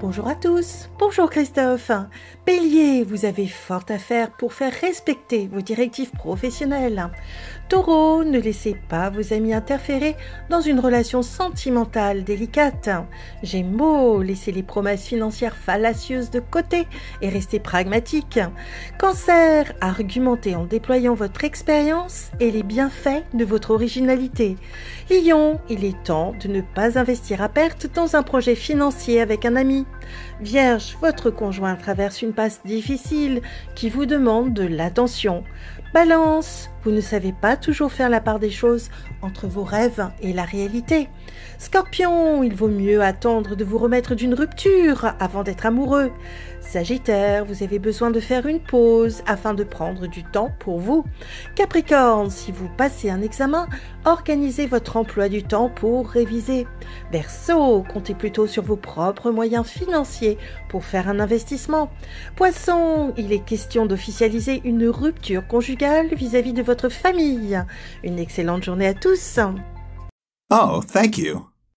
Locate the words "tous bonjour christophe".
0.34-1.90